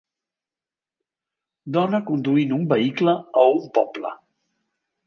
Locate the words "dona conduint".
1.77-2.57